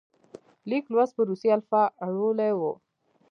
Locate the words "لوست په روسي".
0.93-1.49